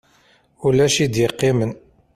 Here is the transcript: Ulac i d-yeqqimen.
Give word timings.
Ulac 0.65 0.95
i 1.03 1.07
d-yeqqimen. 1.13 1.71